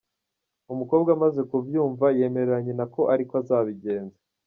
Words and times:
Umukobwa 0.73 1.09
amaze 1.17 1.41
kubyumva 1.49 2.05
yemerera 2.17 2.57
Nyina 2.65 2.85
ko 2.93 3.01
ariko 3.13 3.33
azabigenza. 3.41 4.17